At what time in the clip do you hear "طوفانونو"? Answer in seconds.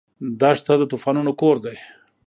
0.91-1.31